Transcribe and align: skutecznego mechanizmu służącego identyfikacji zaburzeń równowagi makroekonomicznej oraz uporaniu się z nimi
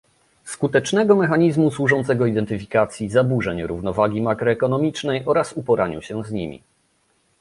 skutecznego 0.43 1.15
mechanizmu 1.15 1.71
służącego 1.71 2.25
identyfikacji 2.25 3.09
zaburzeń 3.09 3.63
równowagi 3.67 4.21
makroekonomicznej 4.21 5.23
oraz 5.25 5.53
uporaniu 5.53 6.01
się 6.01 6.23
z 6.23 6.31
nimi 6.31 6.63